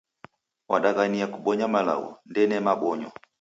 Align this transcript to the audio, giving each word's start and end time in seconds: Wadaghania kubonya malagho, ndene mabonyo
Wadaghania 0.71 1.25
kubonya 1.33 1.67
malagho, 1.73 2.11
ndene 2.29 2.55
mabonyo 2.65 3.09